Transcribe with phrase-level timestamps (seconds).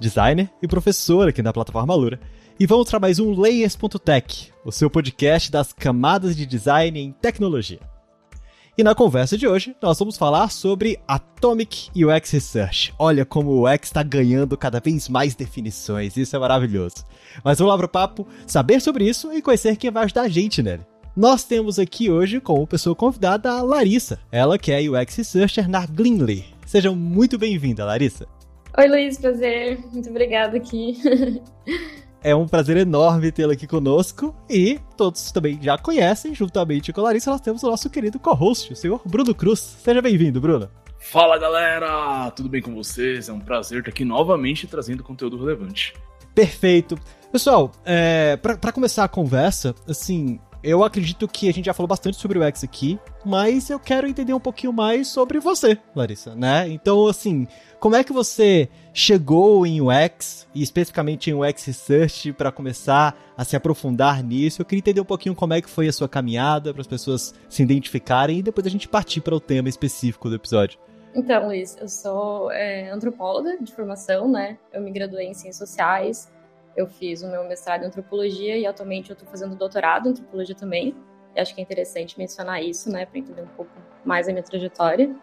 [0.00, 2.18] designer e professor aqui na plataforma Lura,
[2.58, 7.80] e vamos para mais um Layers.tech, o seu podcast das camadas de design em tecnologia.
[8.78, 12.94] E na conversa de hoje, nós vamos falar sobre Atomic UX Research.
[12.98, 17.04] Olha como o UX está ganhando cada vez mais definições, isso é maravilhoso.
[17.44, 20.28] Mas vamos lá para o papo, saber sobre isso e conhecer quem vai ajudar a
[20.28, 20.86] gente nele.
[21.14, 25.84] Nós temos aqui hoje como pessoa convidada a Larissa, ela que é UX Researcher na
[25.84, 26.46] Glinley.
[26.64, 28.26] Seja muito bem-vinda, Larissa.
[28.78, 29.78] Oi, Luiz, prazer.
[29.92, 30.98] Muito obrigada aqui.
[32.22, 37.04] É um prazer enorme tê-la aqui conosco e todos também já conhecem, juntamente com a
[37.04, 39.58] Larissa, nós temos o nosso querido co-host, o senhor Bruno Cruz.
[39.58, 40.68] Seja bem-vindo, Bruno.
[40.98, 43.30] Fala galera, tudo bem com vocês?
[43.30, 45.94] É um prazer estar aqui novamente trazendo conteúdo relevante.
[46.34, 46.98] Perfeito.
[47.32, 52.16] Pessoal, é, para começar a conversa, assim, eu acredito que a gente já falou bastante
[52.16, 56.68] sobre o X aqui, mas eu quero entender um pouquinho mais sobre você, Larissa, né?
[56.68, 57.46] Então, assim,
[57.78, 63.44] como é que você chegou em UX, e especificamente em UX Research, para começar a
[63.44, 64.60] se aprofundar nisso?
[64.60, 67.34] Eu queria entender um pouquinho como é que foi a sua caminhada, para as pessoas
[67.48, 70.78] se identificarem, e depois a gente partir para o tema específico do episódio.
[71.14, 74.58] Então, Luiz, eu sou é, antropóloga de formação, né?
[74.72, 76.30] Eu me graduei em Ciências Sociais,
[76.76, 80.54] eu fiz o meu mestrado em antropologia e atualmente eu estou fazendo doutorado em antropologia
[80.54, 80.94] também.
[81.34, 83.70] Eu acho que é interessante mencionar isso, né, para entender um pouco
[84.04, 85.14] mais a minha trajetória.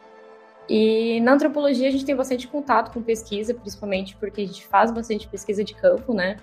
[0.70, 4.92] E na antropologia a gente tem bastante contato com pesquisa, principalmente porque a gente faz
[4.92, 6.38] bastante pesquisa de campo, né?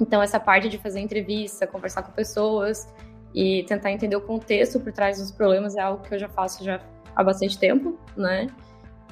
[0.00, 2.88] Então essa parte de fazer entrevista, conversar com pessoas
[3.34, 6.64] e tentar entender o contexto por trás dos problemas é algo que eu já faço
[6.64, 6.80] já
[7.14, 8.48] há bastante tempo, né?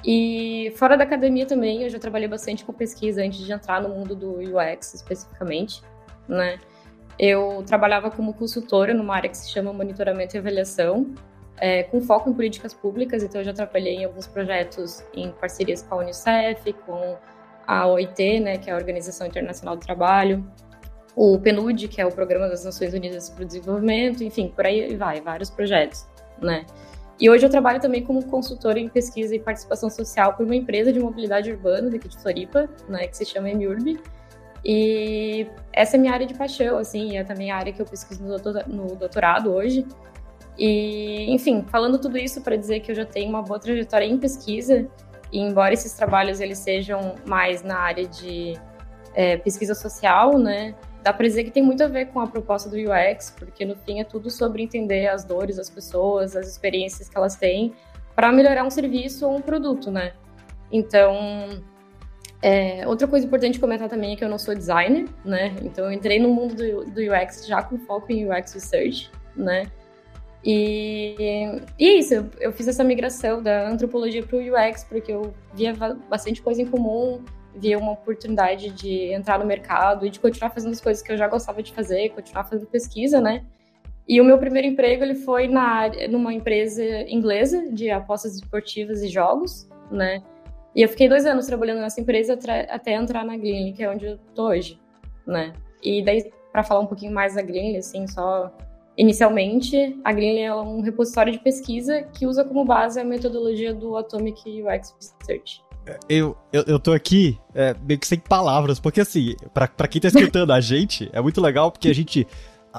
[0.05, 3.89] E fora da academia também, eu já trabalhei bastante com pesquisa antes de entrar no
[3.89, 5.81] mundo do UX especificamente,
[6.27, 6.59] né?
[7.19, 11.13] Eu trabalhava como consultora numa área que se chama monitoramento e avaliação,
[11.57, 15.83] é, com foco em políticas públicas, então eu já trabalhei em alguns projetos em parcerias
[15.83, 17.17] com a Unicef, com
[17.67, 20.43] a OIT, né, que é a Organização Internacional do Trabalho,
[21.15, 24.95] o PNUD, que é o Programa das Nações Unidas para o Desenvolvimento, enfim, por aí
[24.95, 26.07] vai, vários projetos,
[26.41, 26.65] né?
[27.21, 30.91] E hoje eu trabalho também como consultora em pesquisa e participação social por uma empresa
[30.91, 33.99] de mobilidade urbana daqui de Floripa, né, que se chama Emiurb.
[34.65, 38.23] E essa é minha área de paixão, assim, é também a área que eu pesquiso
[38.67, 39.85] no doutorado hoje.
[40.57, 44.17] E, enfim, falando tudo isso para dizer que eu já tenho uma boa trajetória em
[44.17, 44.87] pesquisa,
[45.31, 48.53] e embora esses trabalhos eles sejam mais na área de
[49.13, 52.69] é, pesquisa social, né, dá para dizer que tem muito a ver com a proposta
[52.69, 57.09] do UX, porque no fim é tudo sobre entender as dores das pessoas, as experiências
[57.09, 57.73] que elas têm,
[58.15, 60.13] para melhorar um serviço ou um produto, né?
[60.71, 61.63] Então,
[62.41, 65.55] é, outra coisa importante comentar também é que eu não sou designer, né?
[65.63, 69.67] Então, eu entrei no mundo do, do UX já com foco em UX Research, né?
[70.43, 75.33] E, e isso, eu, eu fiz essa migração da antropologia para o UX, porque eu
[75.53, 75.73] via
[76.09, 77.23] bastante coisa em comum,
[77.55, 81.17] via uma oportunidade de entrar no mercado e de continuar fazendo as coisas que eu
[81.17, 83.45] já gostava de fazer, continuar fazendo pesquisa, né?
[84.07, 89.01] E o meu primeiro emprego ele foi na área, numa empresa inglesa de apostas esportivas
[89.01, 90.21] e jogos, né?
[90.75, 92.37] E eu fiquei dois anos trabalhando nessa empresa
[92.69, 94.79] até entrar na Greenly, que é onde eu tô hoje,
[95.27, 95.53] né?
[95.83, 98.51] E daí, para falar um pouquinho mais da Greenly, assim, só
[98.97, 103.97] inicialmente, a Greenly é um repositório de pesquisa que usa como base a metodologia do
[103.97, 105.61] Atomic UX Research
[106.07, 110.01] eu, eu, eu tô aqui é, meio que sem palavras, porque assim, pra, pra quem
[110.01, 112.27] tá escutando a gente, é muito legal porque a gente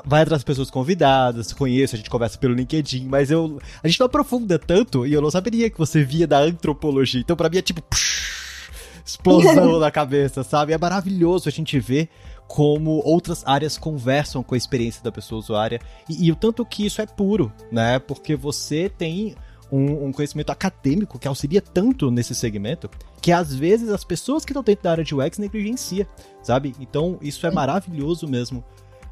[0.04, 4.00] vai atrás das pessoas convidadas, conheço, a gente conversa pelo LinkedIn, mas eu a gente
[4.00, 7.20] não aprofunda tanto e eu não saberia que você via da antropologia.
[7.20, 8.70] Então para mim é tipo psh,
[9.04, 10.72] explosão na cabeça, sabe?
[10.72, 12.08] É maravilhoso a gente ver
[12.46, 16.86] como outras áreas conversam com a experiência da pessoa usuária e, e o tanto que
[16.86, 17.98] isso é puro, né?
[17.98, 19.34] Porque você tem
[19.72, 22.90] um, um, conhecimento acadêmico que auxilia tanto nesse segmento
[23.22, 26.06] que às vezes as pessoas que estão dentro da área de UX negligencia,
[26.42, 26.74] sabe?
[26.78, 28.62] Então isso é maravilhoso mesmo.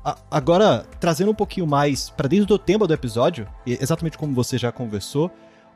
[0.05, 4.59] A, agora, trazendo um pouquinho mais para dentro do tema do episódio, exatamente como você
[4.59, 5.31] já conversou,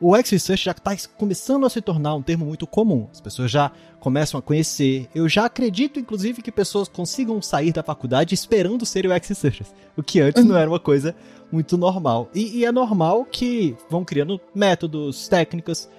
[0.07, 3.07] o X-Research já está começando a se tornar um termo muito comum.
[3.11, 5.09] As pessoas já começam a conhecer.
[5.15, 10.03] Eu já acredito, inclusive, que pessoas consigam sair da faculdade esperando serem o X-Researchers, o
[10.03, 11.15] que antes não era uma coisa
[11.51, 12.29] muito normal.
[12.35, 15.89] E, e é normal que vão criando métodos, técnicas.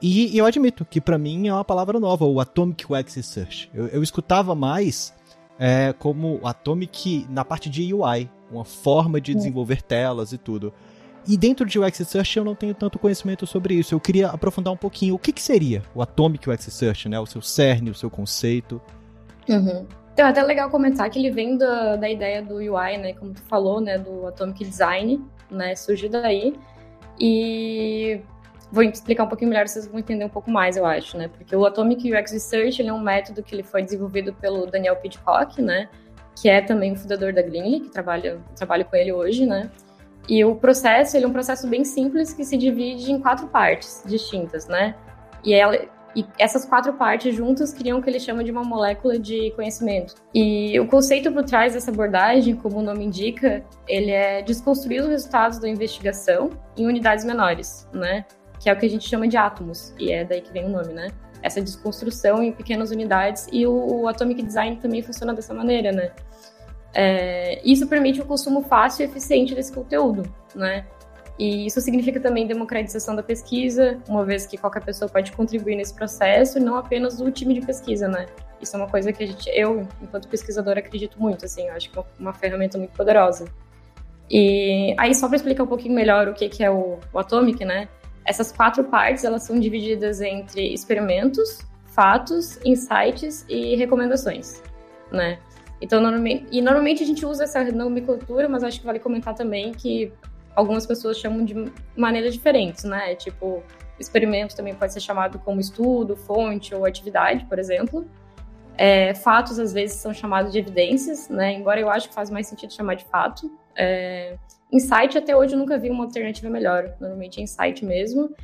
[0.00, 3.70] E, e eu admito que para mim é uma palavra nova, o Atomic UX Research.
[3.74, 5.12] Eu, eu escutava mais
[5.58, 10.72] é, como Atomic na parte de UI, uma forma de desenvolver telas e tudo.
[11.26, 13.94] E dentro de UX Search eu não tenho tanto conhecimento sobre isso.
[13.94, 15.14] Eu queria aprofundar um pouquinho.
[15.14, 17.18] O que, que seria o Atomic UX Search, né?
[17.20, 18.80] O seu cerne, o seu conceito.
[19.48, 19.86] Uhum.
[20.12, 23.12] Então, é até legal comentar que ele vem da, da ideia do UI, né?
[23.14, 23.98] Como tu falou, né?
[23.98, 25.74] Do Atomic Design, né?
[25.76, 26.54] Surgiu daí.
[27.18, 28.20] E
[28.72, 31.28] vou explicar um pouquinho melhor, vocês vão entender um pouco mais, eu acho, né?
[31.28, 34.96] Porque o Atomic UX Research ele é um método que ele foi desenvolvido pelo Daniel
[34.96, 35.88] Pidcock, né?
[36.40, 39.70] Que é também o fundador da Greenly, que trabalha, trabalho com ele hoje, né?
[40.30, 44.00] E o processo, ele é um processo bem simples que se divide em quatro partes
[44.06, 44.94] distintas, né?
[45.44, 45.76] E, ela,
[46.14, 50.14] e essas quatro partes juntas criam o que ele chama de uma molécula de conhecimento.
[50.32, 55.08] E o conceito por trás dessa abordagem, como o nome indica, ele é desconstruir os
[55.08, 58.24] resultados da investigação em unidades menores, né?
[58.60, 60.68] Que é o que a gente chama de átomos, e é daí que vem o
[60.68, 61.08] nome, né?
[61.42, 66.12] Essa desconstrução em pequenas unidades, e o, o Atomic Design também funciona dessa maneira, né?
[66.92, 70.22] É, isso permite o consumo fácil e eficiente desse conteúdo,
[70.54, 70.86] né?
[71.38, 75.94] E isso significa também democratização da pesquisa, uma vez que qualquer pessoa pode contribuir nesse
[75.94, 78.26] processo não apenas o time de pesquisa, né?
[78.60, 81.90] Isso é uma coisa que a gente, eu, enquanto pesquisadora, acredito muito, assim, eu acho
[81.90, 83.46] que é uma ferramenta muito poderosa.
[84.30, 87.64] E aí, só para explicar um pouquinho melhor o que, que é o, o Atomic,
[87.64, 87.88] né?
[88.22, 94.62] Essas quatro partes, elas são divididas entre experimentos, fatos, insights e recomendações,
[95.10, 95.38] né?
[95.80, 99.72] Então, normalmente, e normalmente a gente usa essa nomenclatura, mas acho que vale comentar também
[99.72, 100.12] que
[100.54, 101.54] algumas pessoas chamam de
[101.96, 103.14] maneiras diferentes, né?
[103.14, 103.62] Tipo,
[103.98, 108.06] experimento também pode ser chamado como estudo, fonte ou atividade, por exemplo.
[108.76, 111.54] É, fatos, às vezes, são chamados de evidências, né?
[111.54, 113.50] Embora eu acho que faz mais sentido chamar de fato.
[113.74, 114.36] É,
[114.70, 116.94] insight, até hoje, eu nunca vi uma alternativa melhor.
[117.00, 118.34] Normalmente é insight mesmo.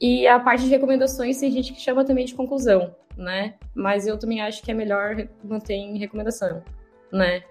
[0.00, 3.54] E a parte de recomendações, tem gente que chama também de conclusão, né?
[3.74, 6.62] Mas eu também acho que é melhor manter em recomendação
[7.12, 7.42] né?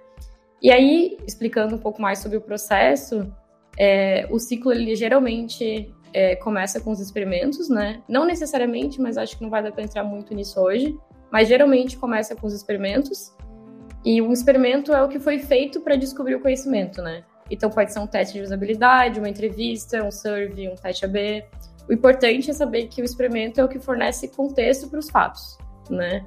[0.62, 3.32] E aí, explicando um pouco mais sobre o processo,
[3.78, 8.02] é, o ciclo ele geralmente é, começa com os experimentos, né?
[8.08, 10.98] Não necessariamente, mas acho que não vai dar para entrar muito nisso hoje.
[11.32, 13.36] Mas geralmente começa com os experimentos.
[14.06, 17.24] E um experimento é o que foi feito para descobrir o conhecimento, né?
[17.50, 21.44] Então pode ser um teste de usabilidade, uma entrevista, um survey, um teste AB.
[21.90, 25.58] O importante é saber que o experimento é o que fornece contexto para os fatos,
[25.90, 26.26] né?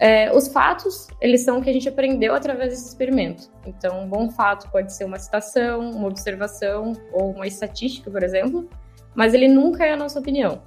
[0.00, 3.50] É, os fatos, eles são o que a gente aprendeu através desse experimento.
[3.66, 8.66] Então, um bom fato pode ser uma citação, uma observação ou uma estatística, por exemplo,
[9.14, 10.62] mas ele nunca é a nossa opinião.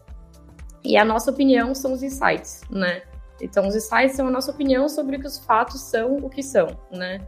[0.83, 3.01] E a nossa opinião são os insights, né?
[3.41, 6.43] Então, os insights são a nossa opinião sobre o que os fatos são o que
[6.43, 7.19] são, né?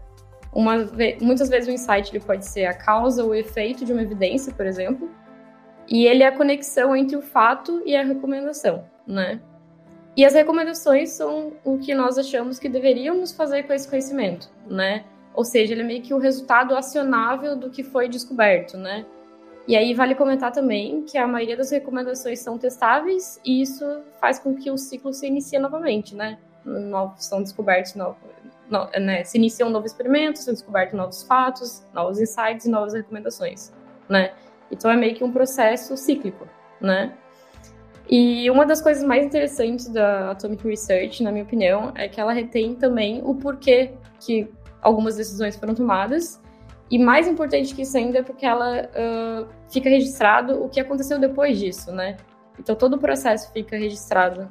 [0.54, 0.88] Uma,
[1.20, 4.54] muitas vezes o insight ele pode ser a causa ou o efeito de uma evidência,
[4.54, 5.10] por exemplo,
[5.90, 9.42] e ele é a conexão entre o fato e a recomendação, né?
[10.16, 15.04] E as recomendações são o que nós achamos que deveríamos fazer com esse conhecimento, né?
[15.34, 19.06] Ou seja, ele é meio que o resultado acionável do que foi descoberto, né?
[19.68, 23.84] E aí vale comentar também que a maioria das recomendações são testáveis e isso
[24.22, 26.38] faz com que o ciclo se inicie novamente, né?
[26.64, 28.18] Novos, são descobertos novos,
[28.70, 29.24] no, né?
[29.24, 33.74] se iniciam novos experimentos, são descobertos novos fatos, novos insights e novas recomendações,
[34.08, 34.34] né?
[34.72, 36.48] Então é meio que um processo cíclico,
[36.80, 37.14] né?
[38.10, 42.34] E uma das coisas mais interessantes da Atomic Research, na minha opinião, é que ela
[42.34, 44.48] retém também o porquê que
[44.82, 46.40] algumas decisões foram tomadas.
[46.90, 51.20] E mais importante que isso ainda é porque ela uh, fica registrado o que aconteceu
[51.20, 52.18] depois disso, né?
[52.60, 54.48] Então todo o processo fica registrado.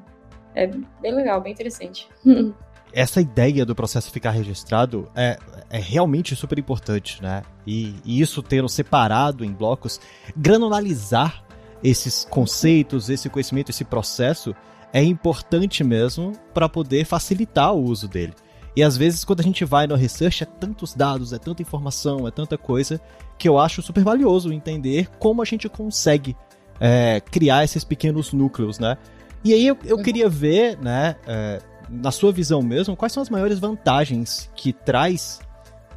[0.55, 2.09] É bem legal, bem interessante.
[2.93, 5.37] Essa ideia do processo ficar registrado é,
[5.69, 7.43] é realmente super importante, né?
[7.67, 10.01] E, e isso tendo separado em blocos,
[10.37, 11.44] granularizar
[11.85, 14.57] esses conceitos, esse conhecimento, esse processo
[14.91, 18.33] é importante mesmo para poder facilitar o uso dele.
[18.75, 22.27] E às vezes, quando a gente vai no research, é tantos dados, é tanta informação,
[22.27, 23.01] é tanta coisa,
[23.39, 26.35] que eu acho super valioso entender como a gente consegue
[26.81, 28.97] é, criar esses pequenos núcleos, né?
[29.45, 33.29] E aí eu, eu queria ver, né, é, na sua visão mesmo, quais são as
[33.29, 35.41] maiores vantagens que traz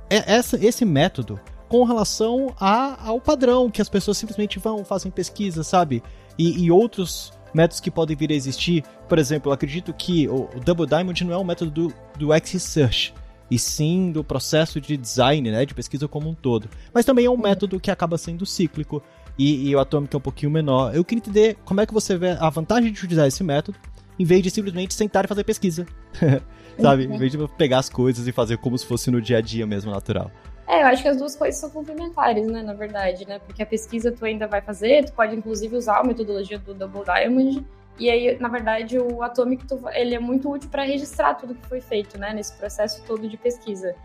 [0.09, 5.63] essa, esse método com relação a, ao padrão, que as pessoas simplesmente vão, fazem pesquisa,
[5.63, 6.01] sabe?
[6.37, 8.83] E, e outros métodos que podem vir a existir.
[9.07, 12.33] Por exemplo, eu acredito que o, o Double Diamond não é um método do, do
[12.33, 13.13] X-Research,
[13.49, 16.69] e sim do processo de design, né, de pesquisa como um todo.
[16.93, 19.01] Mas também é um método que acaba sendo cíclico,
[19.37, 20.95] e, e o Atomic é um pouquinho menor.
[20.95, 23.77] Eu queria entender como é que você vê a vantagem de utilizar esse método,
[24.19, 25.85] em vez de simplesmente sentar e fazer pesquisa.
[26.81, 27.05] sabe?
[27.05, 29.65] Em vez de pegar as coisas e fazer como se fosse no dia a dia
[29.65, 30.31] mesmo, natural.
[30.67, 33.39] É, eu acho que as duas coisas são complementares, né, na verdade, né?
[33.39, 37.03] Porque a pesquisa tu ainda vai fazer, tu pode inclusive usar a metodologia do Double
[37.05, 37.65] Diamond,
[37.97, 41.81] e aí, na verdade, o Atomic ele é muito útil para registrar tudo que foi
[41.81, 43.95] feito, né, nesse processo todo de pesquisa.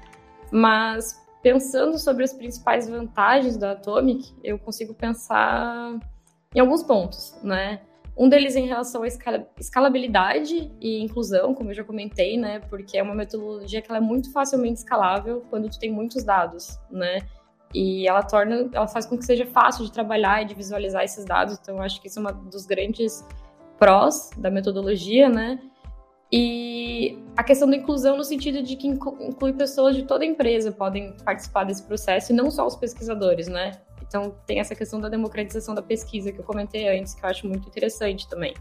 [0.50, 5.99] Mas pensando sobre as principais vantagens da Atomic, eu consigo pensar
[6.54, 7.81] em alguns pontos, né?
[8.16, 9.07] Um deles em relação à
[9.59, 12.61] escalabilidade e inclusão, como eu já comentei, né?
[12.69, 16.78] Porque é uma metodologia que ela é muito facilmente escalável quando tu tem muitos dados,
[16.90, 17.21] né?
[17.75, 21.25] E ela torna, ela faz com que seja fácil de trabalhar e de visualizar esses
[21.25, 21.59] dados.
[21.61, 23.26] Então, acho que isso é um dos grandes
[23.78, 25.59] prós da metodologia, né?
[26.31, 30.71] E a questão da inclusão no sentido de que inclui pessoas de toda a empresa
[30.71, 33.73] podem participar desse processo e não só os pesquisadores, né?
[34.12, 37.49] Então, tem essa questão da democratização da pesquisa que eu comentei antes, que eu acho
[37.49, 38.52] muito interessante também.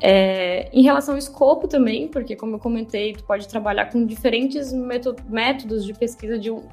[0.00, 4.72] É, em relação ao escopo também, porque como eu comentei, tu pode trabalhar com diferentes
[4.72, 6.66] métodos de pesquisa de um,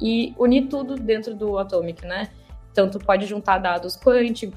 [0.00, 2.28] e unir tudo dentro do Atomic, né?
[2.72, 4.50] Então, tu pode juntar dados quant,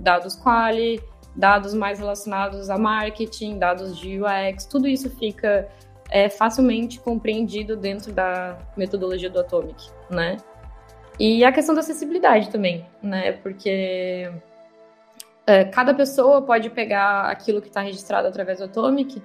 [0.00, 1.02] dados quali,
[1.34, 5.68] dados mais relacionados a marketing, dados de UX, tudo isso fica
[6.10, 10.36] é, facilmente compreendido dentro da metodologia do Atomic, né?
[11.20, 13.32] E a questão da acessibilidade também, né?
[13.32, 14.32] Porque
[15.46, 19.22] é, cada pessoa pode pegar aquilo que está registrado através do Atomic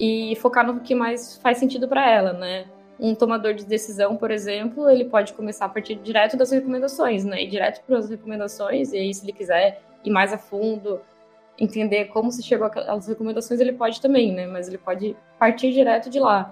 [0.00, 2.64] e focar no que mais faz sentido para ela, né?
[2.98, 7.42] Um tomador de decisão, por exemplo, ele pode começar a partir direto das recomendações, né?
[7.42, 11.02] E direto para as recomendações, e aí, se ele quiser ir mais a fundo,
[11.58, 14.46] entender como se chegou às recomendações, ele pode também, né?
[14.46, 16.50] Mas ele pode partir direto de lá.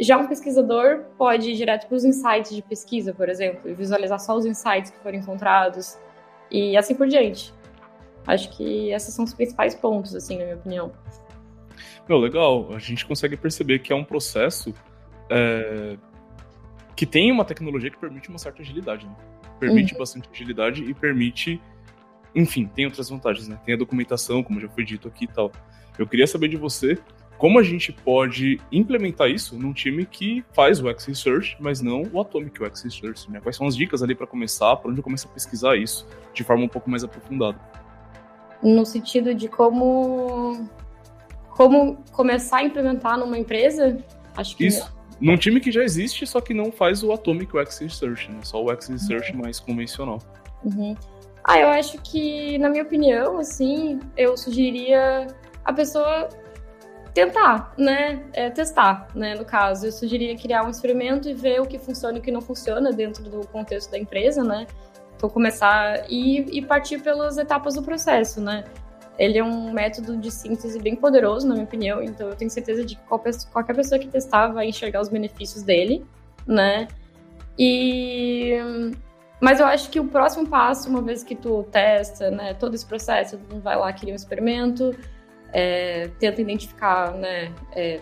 [0.00, 4.18] Já um pesquisador pode ir direto para os insights de pesquisa, por exemplo, e visualizar
[4.18, 5.96] só os insights que foram encontrados
[6.50, 7.54] e assim por diante.
[8.26, 10.92] Acho que esses são os principais pontos, assim, na minha opinião.
[12.08, 12.72] Meu, legal.
[12.74, 14.74] A gente consegue perceber que é um processo
[15.30, 15.96] é,
[16.96, 19.14] que tem uma tecnologia que permite uma certa agilidade, né?
[19.58, 19.98] Permite uhum.
[19.98, 21.60] bastante agilidade e permite,
[22.34, 23.58] enfim, tem outras vantagens, né?
[23.64, 25.52] Tem a documentação, como já foi dito aqui e tal.
[25.98, 26.98] Eu queria saber de você
[27.38, 32.02] como a gente pode implementar isso num time que faz o X Research, mas não
[32.12, 33.40] o Atomic X Research, né?
[33.40, 36.44] Quais são as dicas ali para começar, para onde eu começo a pesquisar isso de
[36.44, 37.58] forma um pouco mais aprofundada?
[38.62, 40.68] No sentido de como
[41.50, 43.98] como começar a implementar numa empresa?
[44.36, 44.92] Acho que isso.
[45.20, 48.40] Num time que já existe, só que não faz o Atomic X Research, né?
[48.42, 49.42] Só o X Research uhum.
[49.42, 50.18] mais convencional.
[50.64, 50.96] Uhum.
[51.44, 55.26] Ah, eu acho que, na minha opinião, assim, eu sugeriria
[55.64, 56.28] a pessoa
[57.14, 58.24] tentar, né?
[58.32, 59.36] É, testar, né?
[59.36, 62.32] No caso, eu sugeriria criar um experimento e ver o que funciona e o que
[62.32, 64.66] não funciona dentro do contexto da empresa, né?
[65.16, 68.64] Então, começar e, e partir pelas etapas do processo, né?
[69.16, 72.84] Ele é um método de síntese bem poderoso, na minha opinião, então eu tenho certeza
[72.84, 76.04] de que qualquer pessoa que testar vai enxergar os benefícios dele,
[76.44, 76.88] né?
[77.56, 78.58] E
[79.40, 82.86] mas eu acho que o próximo passo, uma vez que tu testa, né, todo esse
[82.86, 84.96] processo, tu vai lá criar um experimento,
[85.54, 88.00] é, tenta identificar, né, é,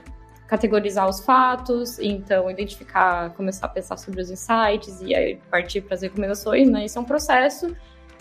[0.49, 5.95] categorizar os fatos, então identificar, começar a pensar sobre os insights e aí partir para
[5.95, 6.85] as recomendações, né?
[6.85, 7.77] Isso é um processo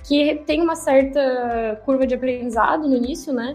[0.05, 3.53] que tem uma certa curva de aprendizado no início, né?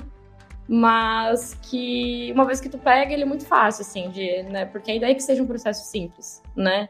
[0.69, 4.65] Mas que uma vez que tu pega, ele é muito fácil, assim, de, né?
[4.67, 6.89] Porque a ideia é que seja um processo simples, né?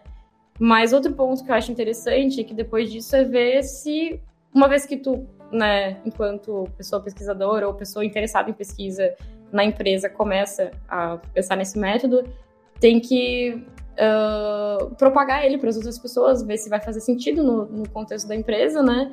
[0.58, 4.20] Mas outro ponto que eu acho interessante é que depois disso é ver se,
[4.52, 9.14] uma vez que tu né, enquanto pessoa pesquisadora ou pessoa interessada em pesquisa
[9.52, 12.24] na empresa começa a pensar nesse método,
[12.80, 13.64] tem que
[13.96, 18.28] uh, propagar ele para as outras pessoas, ver se vai fazer sentido no, no, contexto
[18.28, 19.12] da empresa, né?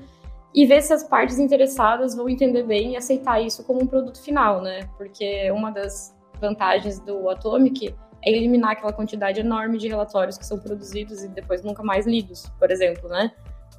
[0.53, 4.21] E ver se as partes interessadas vão entender bem e aceitar isso como um produto
[4.21, 4.87] final, né?
[4.97, 10.59] Porque uma das vantagens do Atomic é eliminar aquela quantidade enorme de relatórios que são
[10.59, 13.31] produzidos e depois nunca mais lidos, por exemplo, né?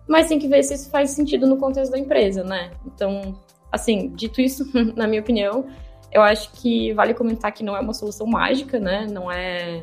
[0.08, 2.70] Mas tem que ver se isso faz sentido no contexto da empresa, né?
[2.87, 3.38] Então,
[3.73, 5.66] assim, dito isso, na minha opinião,
[6.12, 9.06] eu acho que vale comentar que não é uma solução mágica, né?
[9.11, 9.82] Não é.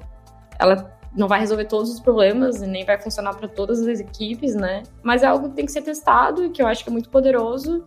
[0.60, 4.56] Ela não vai resolver todos os problemas e nem vai funcionar para todas as equipes,
[4.56, 4.84] né?
[5.04, 7.10] Mas é algo que tem que ser testado e que eu acho que é muito
[7.10, 7.84] poderoso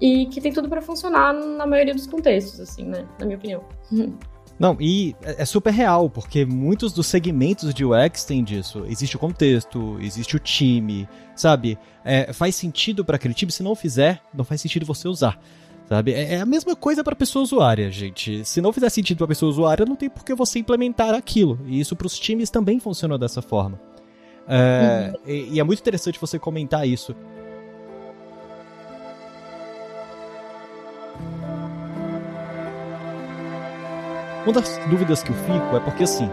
[0.00, 3.06] e que tem tudo para funcionar na maioria dos contextos, assim, né?
[3.18, 3.64] Na minha opinião.
[4.60, 8.84] Não, e é, é super real, porque muitos dos segmentos de UX têm disso.
[8.86, 11.78] Existe o contexto, existe o time, sabe?
[12.04, 15.40] É, faz sentido para aquele time, se não fizer, não faz sentido você usar.
[15.88, 16.12] Sabe?
[16.12, 18.44] É, é a mesma coisa para pessoa usuária, gente.
[18.44, 21.58] Se não fizer sentido para pessoa usuária, não tem por que você implementar aquilo.
[21.66, 23.80] E isso para os times também funciona dessa forma.
[24.46, 25.32] É, uhum.
[25.32, 27.16] e, e é muito interessante você comentar isso.
[34.44, 36.28] Uma das dúvidas que eu fico é porque, assim,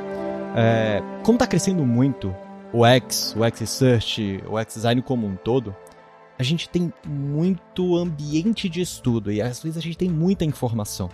[0.56, 2.34] é, como está crescendo muito
[2.72, 5.76] o X, o X Research, o X Design como um todo,
[6.40, 11.10] a gente tem muito ambiente de estudo e às vezes a gente tem muita informação.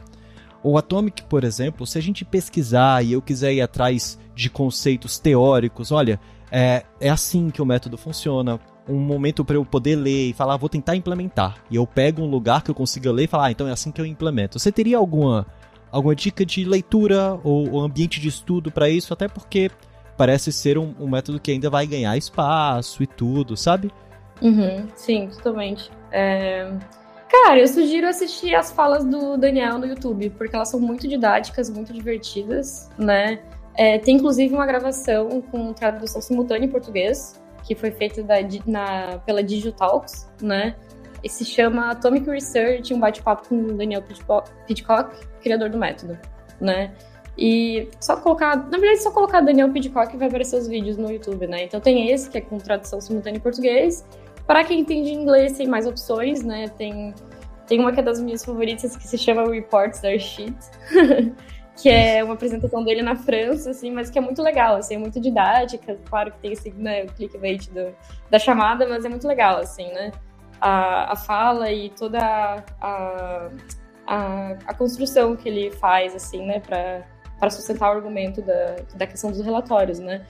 [0.61, 5.17] O Atomic, por exemplo, se a gente pesquisar e eu quiser ir atrás de conceitos
[5.17, 6.19] teóricos, olha,
[6.51, 8.59] é, é assim que o método funciona.
[8.87, 11.57] Um momento para eu poder ler e falar, vou tentar implementar.
[11.71, 13.91] E eu pego um lugar que eu consiga ler e falar, ah, então é assim
[13.91, 14.59] que eu implemento.
[14.59, 15.47] Você teria alguma,
[15.93, 19.13] alguma dica de leitura ou, ou ambiente de estudo para isso?
[19.13, 19.69] Até porque
[20.17, 23.91] parece ser um, um, método que ainda vai ganhar espaço e tudo, sabe?
[24.41, 25.91] Uhum, sim, totalmente.
[26.11, 26.71] É...
[27.29, 31.69] Cara, eu sugiro assistir as falas do Daniel no YouTube, porque elas são muito didáticas,
[31.69, 33.39] muito divertidas, né?
[33.75, 38.35] É, tem inclusive uma gravação com tradução simultânea em português, que foi feita da,
[38.67, 40.75] na, pela Digitalks, né?
[41.25, 44.03] Se chama Atomic Research, um bate-papo com o Daniel
[44.67, 45.11] Pidcock,
[45.41, 46.17] criador do método,
[46.59, 46.93] né?
[47.37, 51.47] E só colocar, na verdade, só colocar Daniel Pidcock vai aparecer os vídeos no YouTube,
[51.47, 51.63] né?
[51.63, 54.05] Então tem esse, que é com tradução simultânea em português.
[54.45, 56.67] Para quem entende inglês, tem mais opções, né?
[56.69, 57.13] Tem,
[57.67, 60.55] tem uma que é das minhas favoritas, que se chama Reports Are Shit.
[61.75, 64.97] que é uma apresentação dele na França, assim, mas que é muito legal, assim, é
[64.97, 67.95] muito didática, claro que tem esse, né, o clickbait do,
[68.29, 70.11] da chamada, mas é muito legal, assim, né,
[70.63, 72.19] a, a fala e toda
[72.79, 73.49] a,
[74.07, 79.29] a, a construção que ele faz, assim, né, para sustentar o argumento da, da questão
[79.29, 80.25] dos relatórios, né.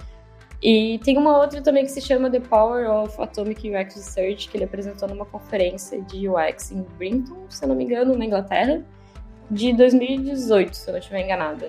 [0.59, 4.57] E tem uma outra também que se chama The Power of Atomic UX Research, que
[4.57, 8.83] ele apresentou numa conferência de UX em Brinton, se eu não me engano, na Inglaterra,
[9.51, 11.67] de 2018, se eu não estiver enganada.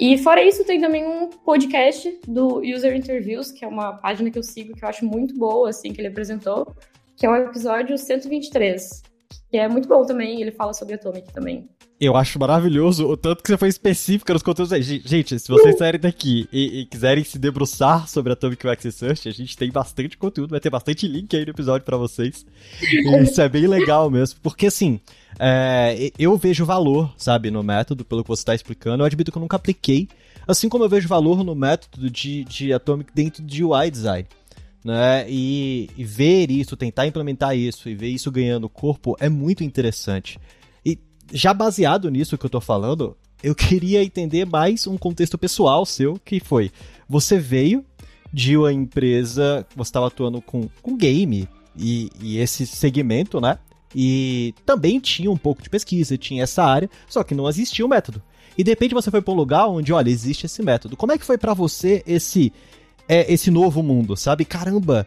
[0.00, 4.38] E fora isso, tem também um podcast do User Interviews, que é uma página que
[4.38, 6.74] eu sigo, que eu acho muito boa, assim, que ele apresentou,
[7.16, 9.02] que é o episódio 123,
[9.50, 11.68] que é muito bom também, ele fala sobre Atomic também.
[11.98, 14.70] Eu acho maravilhoso o tanto que você foi específica nos conteúdos.
[14.86, 19.32] Gente, se vocês saírem daqui e, e, quiserem se debruçar sobre Atomic UX Research, a
[19.32, 22.44] gente tem bastante conteúdo, vai ter bastante link aí no episódio para vocês.
[22.82, 25.00] E isso é bem legal mesmo, porque assim,
[25.38, 29.02] é, eu vejo valor, sabe, no método, pelo que você está explicando.
[29.02, 30.06] Eu admito que eu nunca apliquei.
[30.46, 34.28] Assim como eu vejo valor no método de, de Atomic dentro de UI design.
[34.86, 35.28] Né?
[35.28, 40.38] E, e ver isso, tentar implementar isso e ver isso ganhando corpo é muito interessante.
[40.84, 40.96] E
[41.32, 46.20] já baseado nisso que eu tô falando, eu queria entender mais um contexto pessoal seu,
[46.24, 46.70] que foi,
[47.08, 47.84] você veio
[48.32, 53.58] de uma empresa, você estava atuando com, com game, e, e, esse segmento, né?
[53.92, 57.88] E também tinha um pouco de pesquisa, tinha essa área, só que não existia o
[57.88, 58.22] método.
[58.56, 60.96] E de repente você foi para um lugar onde, olha, existe esse método.
[60.96, 62.52] Como é que foi para você esse
[63.08, 64.44] é esse novo mundo, sabe?
[64.44, 65.06] Caramba,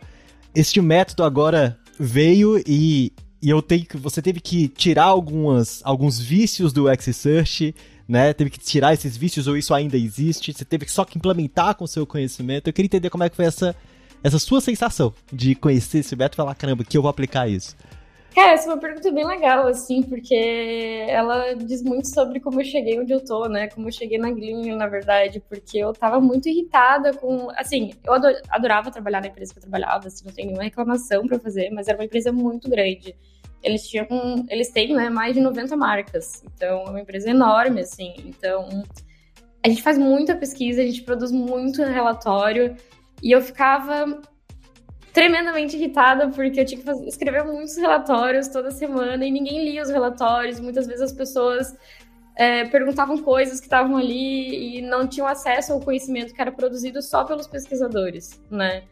[0.53, 6.19] este método agora veio e, e eu tenho que você teve que tirar algumas alguns
[6.19, 7.75] vícios do X-Search,
[8.07, 8.33] né?
[8.33, 10.53] Teve que tirar esses vícios ou isso ainda existe?
[10.53, 12.67] Você teve só que implementar com o seu conhecimento.
[12.67, 13.75] Eu queria entender como é que foi essa
[14.23, 17.75] essa sua sensação de conhecer esse método e falar, caramba, que eu vou aplicar isso.
[18.39, 20.33] Cara, essa é uma pergunta bem legal, assim, porque
[21.09, 23.67] ela diz muito sobre como eu cheguei onde eu tô, né?
[23.67, 27.49] Como eu cheguei na Glean, na verdade, porque eu tava muito irritada com.
[27.57, 28.13] Assim, eu
[28.49, 31.89] adorava trabalhar na empresa que eu trabalhava, assim, não tem nenhuma reclamação para fazer, mas
[31.89, 33.13] era uma empresa muito grande.
[33.61, 34.07] Eles tinham.
[34.47, 36.41] Eles têm, né, mais de 90 marcas.
[36.55, 38.13] Então, é uma empresa enorme, assim.
[38.19, 38.69] Então,
[39.61, 42.73] a gente faz muita pesquisa, a gente produz muito relatório.
[43.21, 44.21] E eu ficava
[45.13, 49.81] tremendamente irritada porque eu tinha que fazer, escrever muitos relatórios toda semana e ninguém lia
[49.81, 50.59] os relatórios.
[50.59, 51.75] Muitas vezes as pessoas
[52.35, 57.01] é, perguntavam coisas que estavam ali e não tinham acesso ao conhecimento que era produzido
[57.01, 58.83] só pelos pesquisadores, né?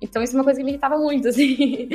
[0.00, 1.88] Então isso é uma coisa que me irritava muito, assim.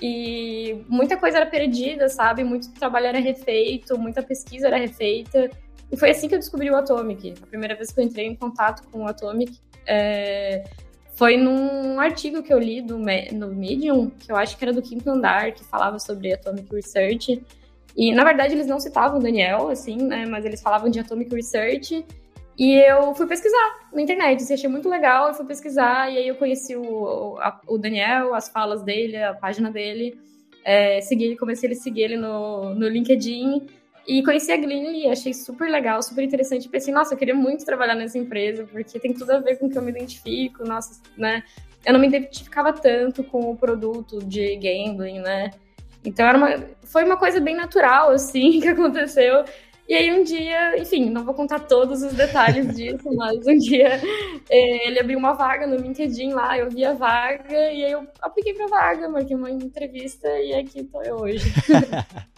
[0.00, 2.44] e muita coisa era perdida, sabe?
[2.44, 5.50] Muito trabalho era refeito, muita pesquisa era refeita.
[5.90, 7.34] E foi assim que eu descobri o Atomic.
[7.42, 10.64] A primeira vez que eu entrei em contato com o Atomic, é,
[11.14, 14.82] foi num artigo que eu li do, no Medium, que eu acho que era do
[14.82, 17.42] quinto andar, que falava sobre Atomic Research.
[17.96, 20.24] E, na verdade, eles não citavam o Daniel, assim, né?
[20.26, 22.04] Mas eles falavam de Atomic Research.
[22.58, 26.28] E eu fui pesquisar na internet, assim, achei muito legal, eu fui pesquisar, e aí
[26.28, 30.18] eu conheci o, a, o Daniel, as falas dele, a página dele,
[30.64, 33.66] é, segui, comecei a seguir ele no, no LinkedIn,
[34.06, 36.68] e conheci a Glean e achei super legal, super interessante.
[36.68, 39.70] Pensei, nossa, eu queria muito trabalhar nessa empresa, porque tem tudo a ver com o
[39.70, 41.42] que eu me identifico, nossa, né?
[41.84, 45.50] Eu não me identificava tanto com o produto de gambling, né?
[46.04, 46.48] Então era uma,
[46.84, 49.44] foi uma coisa bem natural, assim, que aconteceu.
[49.88, 54.00] E aí um dia, enfim, não vou contar todos os detalhes disso, mas um dia
[54.48, 58.06] é, ele abriu uma vaga no LinkedIn lá, eu vi a vaga, e aí eu
[58.20, 61.52] apliquei pra vaga, marquei uma entrevista e aqui tô eu hoje.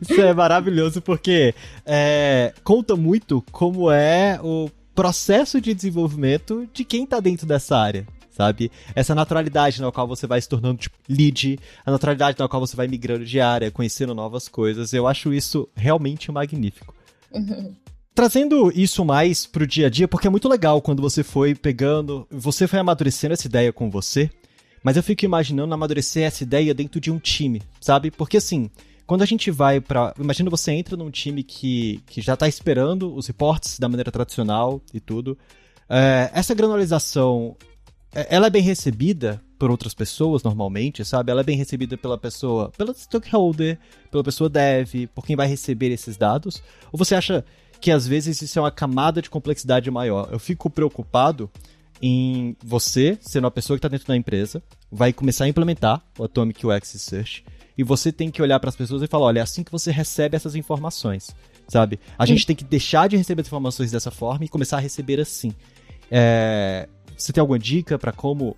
[0.00, 7.04] Isso é maravilhoso porque é, conta muito como é o processo de desenvolvimento de quem
[7.04, 8.70] está dentro dessa área, sabe?
[8.94, 12.76] Essa naturalidade na qual você vai se tornando tipo, lead, a naturalidade na qual você
[12.76, 14.92] vai migrando de área, conhecendo novas coisas.
[14.92, 16.94] Eu acho isso realmente magnífico.
[17.32, 17.74] Uhum.
[18.14, 22.26] trazendo isso mais pro dia a dia, porque é muito legal quando você foi pegando,
[22.30, 24.30] você foi amadurecendo essa ideia com você,
[24.82, 28.10] mas eu fico imaginando amadurecer essa ideia dentro de um time, sabe?
[28.10, 28.70] Porque assim,
[29.06, 33.14] quando a gente vai para, imagina você entra num time que, que já tá esperando
[33.14, 35.38] os reportes da maneira tradicional e tudo.
[35.88, 37.56] É, essa granularização,
[38.12, 41.30] é, ela é bem recebida por outras pessoas normalmente, sabe?
[41.30, 43.78] Ela é bem recebida pela pessoa, pela stakeholder,
[44.10, 46.62] pela pessoa dev, por quem vai receber esses dados?
[46.92, 47.44] Ou você acha
[47.80, 50.28] que às vezes isso é uma camada de complexidade maior?
[50.32, 51.48] Eu fico preocupado
[52.02, 56.24] em você, sendo uma pessoa que está dentro da empresa, vai começar a implementar o
[56.24, 57.44] Atomic UX Research
[57.76, 59.90] e você tem que olhar para as pessoas e falar, olha, é assim que você
[59.90, 61.34] recebe essas informações,
[61.68, 62.00] sabe?
[62.18, 65.20] A gente tem que deixar de receber as informações dessa forma e começar a receber
[65.20, 65.52] assim.
[66.10, 66.88] É...
[67.16, 68.56] Você tem alguma dica para como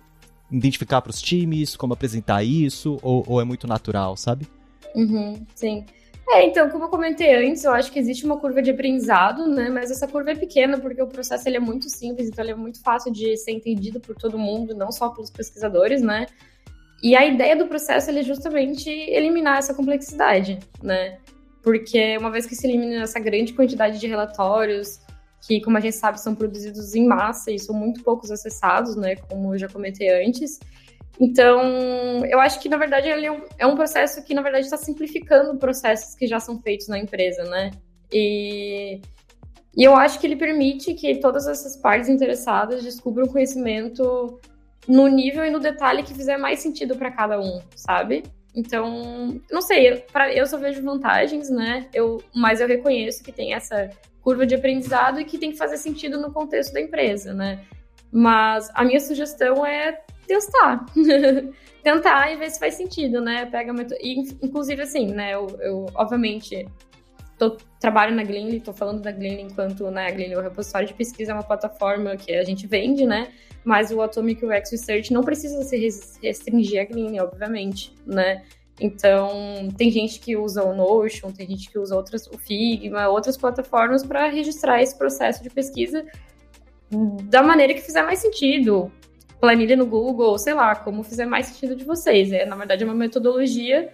[0.51, 4.47] identificar para os times, como apresentar isso, ou, ou, é muito natural, sabe?
[4.95, 5.85] Uhum, sim.
[6.27, 9.69] É, então, como eu comentei antes, eu acho que existe uma curva de aprendizado, né?
[9.69, 12.55] Mas essa curva é pequena porque o processo ele é muito simples, então ele é
[12.55, 16.27] muito fácil de ser entendido por todo mundo, não só pelos pesquisadores, né?
[17.01, 21.17] E a ideia do processo é justamente eliminar essa complexidade, né?
[21.63, 24.99] Porque uma vez que se elimina essa grande quantidade de relatórios,
[25.45, 29.15] que, como a gente sabe, são produzidos em massa e são muito poucos acessados, né?
[29.15, 30.59] Como eu já comentei antes.
[31.19, 34.65] Então, eu acho que, na verdade, ele é um, é um processo que, na verdade,
[34.65, 37.71] está simplificando processos que já são feitos na empresa, né?
[38.11, 39.01] E,
[39.75, 44.39] e eu acho que ele permite que todas essas partes interessadas descubram conhecimento
[44.87, 48.23] no nível e no detalhe que fizer mais sentido para cada um, sabe?
[48.55, 51.87] Então, não sei, para eu só vejo vantagens, né?
[51.93, 53.89] Eu, mas eu reconheço que tem essa
[54.21, 57.63] curva de aprendizado e que tem que fazer sentido no contexto da empresa, né?
[58.11, 60.85] Mas a minha sugestão é testar.
[61.81, 63.45] Tentar e ver se faz sentido, né?
[63.45, 65.33] Pega e, inclusive assim, né?
[65.33, 66.67] Eu, eu obviamente
[67.39, 70.93] tô, trabalho na Gleanly, estou falando da Gleanly enquanto né, a Gleanly, o repositório de
[70.93, 73.31] pesquisa é uma plataforma que a gente vende, né?
[73.63, 75.77] Mas o Atomic UX Research não precisa se
[76.21, 78.43] restringir a Gleanly, obviamente, né?
[78.79, 83.35] Então, tem gente que usa o Notion, tem gente que usa outras, o Figma, outras
[83.35, 86.05] plataformas para registrar esse processo de pesquisa
[87.23, 88.91] da maneira que fizer mais sentido.
[89.39, 92.31] Planilha no Google, sei lá, como fizer mais sentido de vocês.
[92.31, 93.93] É, na verdade, é uma metodologia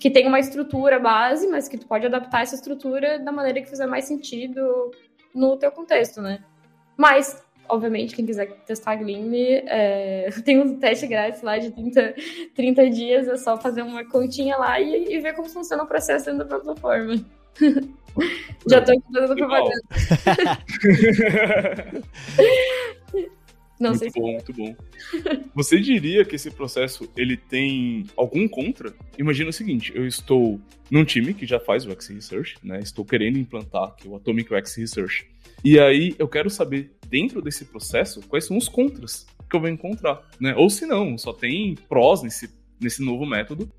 [0.00, 3.68] que tem uma estrutura base, mas que tu pode adaptar essa estrutura da maneira que
[3.68, 4.90] fizer mais sentido
[5.34, 6.42] no teu contexto, né?
[6.96, 12.14] Mas, obviamente, quem quiser testar a Gleam, é, tem um teste grátis lá de 30,
[12.54, 16.26] 30 dias, é só fazer uma continha lá e, e ver como funciona o processo
[16.26, 17.14] dentro da plataforma.
[18.68, 19.80] Já tô aqui fazendo propaganda.
[23.78, 24.32] Não muito sei bom, se...
[24.32, 24.76] muito bom.
[25.54, 28.94] Você diria que esse processo ele tem algum contra?
[29.18, 30.60] Imagina o seguinte, eu estou
[30.90, 32.80] num time que já faz o X Research, né?
[32.80, 35.26] Estou querendo implantar aqui o Atomic X Research.
[35.64, 39.68] E aí eu quero saber dentro desse processo quais são os contras que eu vou
[39.68, 40.54] encontrar, né?
[40.56, 43.70] Ou se não, só tem prós nesse, nesse novo método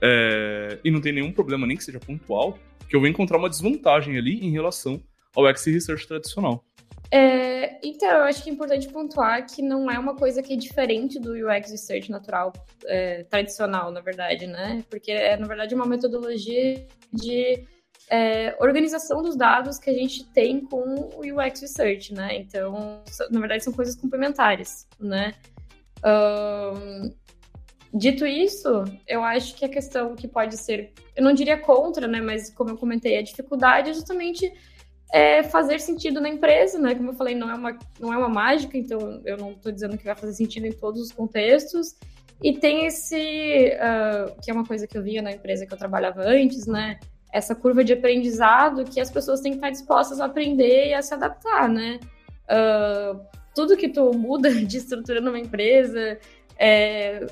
[0.00, 3.48] é, e não tem nenhum problema nem que seja pontual, que eu vou encontrar uma
[3.48, 5.02] desvantagem ali em relação
[5.34, 6.64] ao X Research tradicional.
[7.16, 10.56] É, então, eu acho que é importante pontuar que não é uma coisa que é
[10.56, 12.52] diferente do UX Research natural,
[12.86, 14.84] é, tradicional, na verdade, né?
[14.90, 17.64] Porque é, na verdade, uma metodologia de
[18.10, 22.34] é, organização dos dados que a gente tem com o UX Research, né?
[22.34, 23.00] Então,
[23.30, 25.34] na verdade, são coisas complementares, né?
[26.04, 27.14] Um,
[27.96, 32.20] dito isso, eu acho que a questão que pode ser, eu não diria contra, né?
[32.20, 34.52] Mas como eu comentei, a dificuldade é justamente
[35.14, 36.92] é, fazer sentido na empresa, né?
[36.92, 39.96] Como eu falei, não é uma, não é uma mágica, então eu não estou dizendo
[39.96, 41.94] que vai fazer sentido em todos os contextos.
[42.42, 45.78] E tem esse, uh, que é uma coisa que eu via na empresa que eu
[45.78, 46.98] trabalhava antes, né?
[47.32, 51.00] Essa curva de aprendizado que as pessoas têm que estar dispostas a aprender e a
[51.00, 52.00] se adaptar, né?
[52.50, 53.20] Uh,
[53.54, 56.18] tudo que tu muda de estrutura numa empresa,
[56.58, 57.24] é,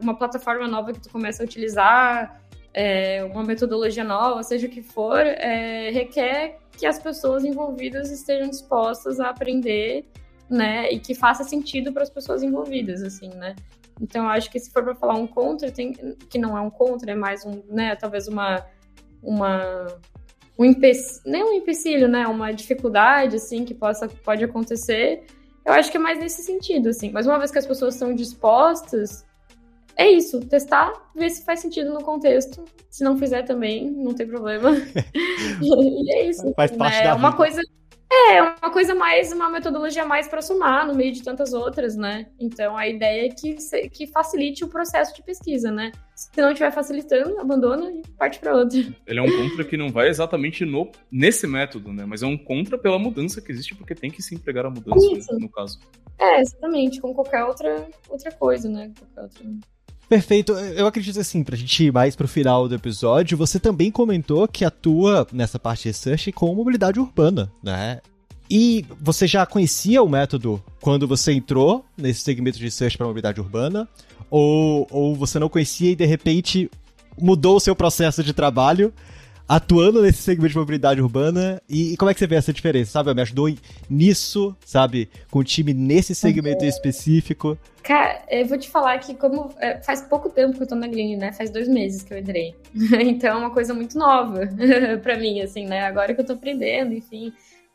[0.00, 2.41] uma plataforma nova que tu começa a utilizar,
[2.74, 8.48] é, uma metodologia nova, seja o que for, é, requer que as pessoas envolvidas estejam
[8.48, 10.06] dispostas a aprender,
[10.48, 13.54] né, e que faça sentido para as pessoas envolvidas, assim, né.
[14.00, 17.12] Então, acho que se for para falar um contra, tem, que não é um contra,
[17.12, 18.66] é mais um, né, talvez uma,
[19.22, 19.86] uma
[20.58, 25.24] um empecilho, nem um empecilho, né, uma dificuldade, assim, que possa, pode acontecer,
[25.64, 27.10] eu acho que é mais nesse sentido, assim.
[27.10, 29.24] Mas uma vez que as pessoas estão dispostas,
[29.96, 32.64] é isso, testar, ver se faz sentido no contexto.
[32.90, 34.70] Se não fizer também, não tem problema.
[35.60, 36.52] e é isso.
[36.54, 37.36] Faz parte é da uma vida.
[37.36, 37.62] coisa.
[38.14, 42.26] É, uma coisa mais, uma metodologia mais para somar no meio de tantas outras, né?
[42.38, 43.56] Então a ideia é que,
[43.88, 45.90] que facilite o processo de pesquisa, né?
[46.14, 48.78] Se não estiver facilitando, abandona e parte para outra.
[49.06, 52.04] Ele é um contra que não vai exatamente no, nesse método, né?
[52.06, 55.06] Mas é um contra pela mudança que existe, porque tem que se empregar a mudança,
[55.10, 55.38] Isso.
[55.38, 55.80] no caso.
[56.18, 58.92] É, exatamente, como qualquer outra, outra coisa, né?
[58.98, 59.71] Qualquer outra...
[60.12, 60.52] Perfeito.
[60.52, 64.62] Eu acredito assim, pra gente ir mais pro final do episódio, você também comentou que
[64.62, 67.98] atua nessa parte de research com mobilidade urbana, né?
[68.50, 73.40] E você já conhecia o método quando você entrou nesse segmento de research para mobilidade
[73.40, 73.88] urbana?
[74.28, 76.70] Ou, ou você não conhecia e de repente
[77.18, 78.92] mudou o seu processo de trabalho
[79.56, 82.92] atuando nesse segmento de mobilidade urbana e, e, como é que você vê essa diferença,
[82.92, 83.12] sabe?
[83.12, 83.54] Me ajudou
[83.88, 85.10] nisso, sabe?
[85.30, 86.68] Com o time nesse segmento uhum.
[86.68, 87.58] específico.
[87.82, 90.86] Cara, eu vou te falar que como é, faz pouco tempo que eu tô na
[90.86, 91.32] Green, né?
[91.34, 92.56] Faz dois meses que eu entrei.
[93.00, 94.48] então é uma coisa muito nova
[95.02, 95.82] para mim, assim, né?
[95.82, 97.30] Agora que eu tô aprendendo, enfim.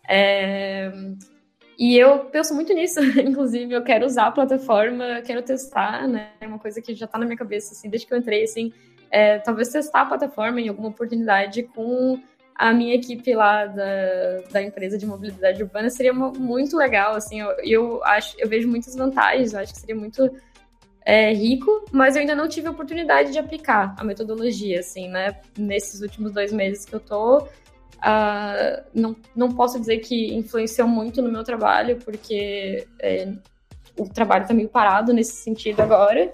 [0.10, 0.92] É...
[1.78, 6.30] E eu penso muito nisso, inclusive, eu quero usar a plataforma, quero testar, né?
[6.42, 8.74] É uma coisa que já tá na minha cabeça, assim, desde que eu entrei, assim,
[9.12, 12.20] é, talvez testar a plataforma em alguma oportunidade com
[12.56, 15.89] a minha equipe lá da, da empresa de mobilidade urbana.
[15.89, 19.96] Seria muito legal, assim, eu, eu acho, eu vejo muitas vantagens, eu acho que seria
[19.96, 20.30] muito
[21.06, 25.39] é, rico, mas eu ainda não tive a oportunidade de aplicar a metodologia, assim, né,
[25.58, 31.22] nesses últimos dois meses que eu tô, uh, não, não posso dizer que influenciou muito
[31.22, 33.32] no meu trabalho, porque é,
[33.98, 36.32] o trabalho tá meio parado nesse sentido agora,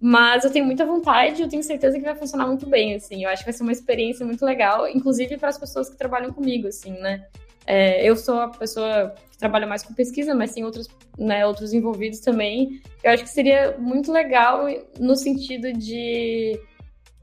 [0.00, 3.24] mas eu tenho muita vontade, eu tenho certeza que vai funcionar muito bem, assim.
[3.24, 6.32] Eu acho que vai ser uma experiência muito legal, inclusive para as pessoas que trabalham
[6.32, 7.26] comigo, assim, né?
[7.66, 11.74] É, eu sou a pessoa que trabalha mais com pesquisa, mas tem outros, né, outros
[11.74, 12.80] envolvidos também.
[13.02, 14.64] Eu acho que seria muito legal
[14.98, 16.58] no sentido de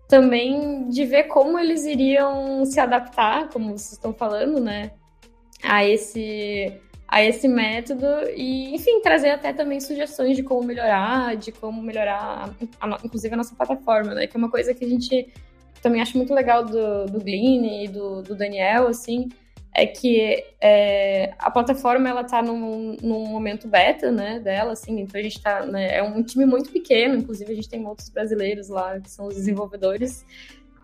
[0.07, 4.91] também de ver como eles iriam se adaptar, como vocês estão falando, né,
[5.63, 6.71] a esse
[7.07, 12.53] a esse método e, enfim, trazer até também sugestões de como melhorar, de como melhorar,
[12.79, 14.27] a, a, inclusive, a nossa plataforma, né?
[14.27, 15.31] Que é uma coisa que a gente
[15.81, 19.29] também acha muito legal do, do Glean e do, do Daniel, assim,
[19.71, 25.19] é que é, a plataforma, ela tá num, num momento beta, né, dela, assim, então
[25.19, 28.69] a gente tá, né, é um time muito pequeno, inclusive a gente tem outros brasileiros
[28.69, 30.25] lá, que são os desenvolvedores,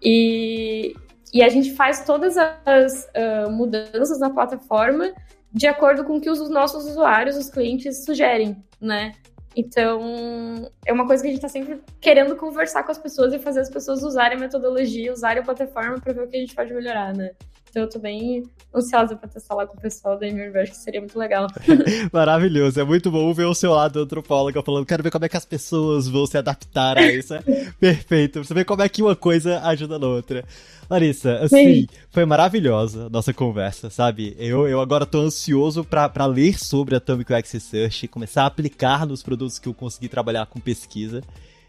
[0.04, 0.94] e,
[1.34, 5.12] e a gente faz todas as uh, mudanças na plataforma
[5.54, 9.14] de acordo com o que os nossos usuários, os clientes, sugerem, né?
[9.56, 13.40] Então, é uma coisa que a gente está sempre querendo conversar com as pessoas e
[13.40, 16.56] fazer as pessoas usarem a metodologia, usarem a plataforma para ver o que a gente
[16.56, 17.32] pode melhorar, né?
[17.72, 18.44] Então eu tô bem
[18.76, 21.48] ansiosa pra testar lá com o pessoal da acho que seria muito legal.
[22.12, 25.38] Maravilhoso, é muito bom ver o seu lado antropóloga falando, quero ver como é que
[25.38, 27.34] as pessoas vão se adaptar a isso.
[27.34, 27.42] É
[27.80, 30.44] perfeito, você vê como é que uma coisa ajuda na outra.
[30.90, 31.88] Larissa, assim, Sim.
[32.10, 34.36] foi maravilhosa a nossa conversa, sabe?
[34.38, 39.08] Eu, eu agora tô ansioso para ler sobre Atomic UX Research e começar a aplicar
[39.08, 41.22] nos produtos que eu consegui trabalhar com pesquisa.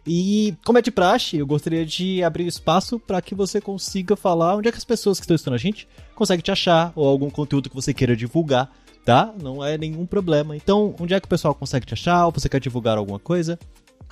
[0.06, 4.56] E, como é de praxe, eu gostaria de abrir espaço para que você consiga falar
[4.56, 7.30] onde é que as pessoas que estão estudando a gente conseguem te achar, ou algum
[7.30, 8.70] conteúdo que você queira divulgar,
[9.04, 9.32] tá?
[9.40, 10.56] Não é nenhum problema.
[10.56, 13.58] Então, onde é que o pessoal consegue te achar, ou você quer divulgar alguma coisa?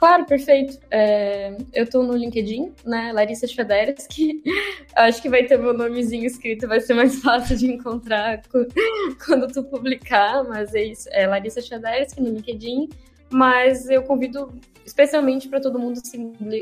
[0.00, 0.78] Claro, perfeito.
[0.90, 3.12] É, eu tô no LinkedIn, né?
[3.12, 4.42] Larissa Schwederski.
[4.96, 8.40] Acho que vai ter meu nomezinho escrito, vai ser mais fácil de encontrar
[9.26, 11.06] quando tu publicar, mas é isso.
[11.12, 12.88] É Larissa Schwederski no LinkedIn.
[13.30, 14.52] Mas eu convido
[14.84, 16.00] especialmente para todo mundo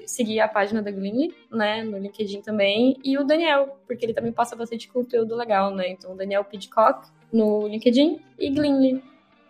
[0.06, 4.32] seguir a página da Gleanly, né, no LinkedIn também, e o Daniel, porque ele também
[4.32, 5.88] passa bastante conteúdo legal, né?
[5.90, 9.02] Então, Daniel Pidcock no LinkedIn e Gleanly.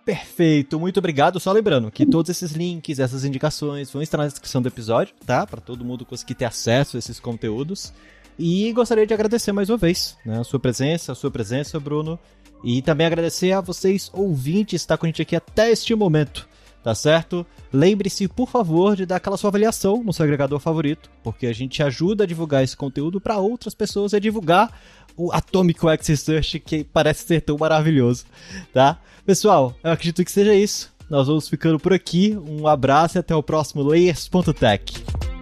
[0.05, 1.39] Perfeito, muito obrigado.
[1.39, 5.47] Só lembrando que todos esses links, essas indicações vão estar na descrição do episódio, tá?
[5.47, 7.93] Para todo mundo conseguir ter acesso a esses conteúdos.
[8.39, 12.19] E gostaria de agradecer mais uma vez né, a sua presença, a sua presença, Bruno.
[12.65, 16.49] E também agradecer a vocês, ouvintes, estar com a gente aqui até este momento
[16.83, 17.47] tá certo?
[17.73, 21.83] Lembre-se, por favor, de dar aquela sua avaliação no seu agregador favorito, porque a gente
[21.83, 24.73] ajuda a divulgar esse conteúdo para outras pessoas e a divulgar
[25.17, 28.25] o Atomic Wax Research, que parece ser tão maravilhoso,
[28.73, 28.99] tá?
[29.27, 30.93] Pessoal, eu acredito que seja isso.
[31.11, 32.37] Nós vamos ficando por aqui.
[32.37, 34.95] Um abraço e até o próximo Layers.tech.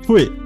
[0.04, 0.45] Fui!